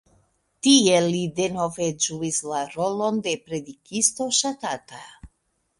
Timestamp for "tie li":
0.67-1.19